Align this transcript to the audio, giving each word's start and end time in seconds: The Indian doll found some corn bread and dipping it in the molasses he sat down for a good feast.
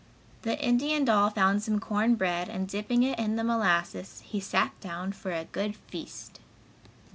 The 0.41 0.59
Indian 0.59 1.05
doll 1.05 1.29
found 1.29 1.61
some 1.61 1.79
corn 1.79 2.15
bread 2.15 2.49
and 2.49 2.67
dipping 2.67 3.03
it 3.03 3.19
in 3.19 3.35
the 3.35 3.43
molasses 3.43 4.21
he 4.25 4.39
sat 4.39 4.71
down 4.81 5.11
for 5.11 5.31
a 5.31 5.45
good 5.45 5.75
feast. 5.75 6.39